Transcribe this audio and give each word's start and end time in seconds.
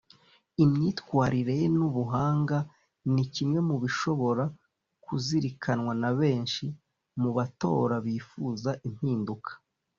Imyitwarire 0.63 1.53
ye 1.61 1.67
n’ubuhanga 1.77 2.57
ni 3.13 3.25
kimwe 3.33 3.59
mu 3.67 3.75
bishobora 3.83 4.43
kuzirikanwa 5.03 5.91
na 6.01 6.11
benshi 6.19 6.65
mu 7.21 7.29
batora 7.37 7.95
bifuza 8.05 8.71
impinduka 8.87 9.51